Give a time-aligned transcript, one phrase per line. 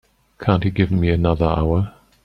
[0.39, 1.93] Can't you give me another hour?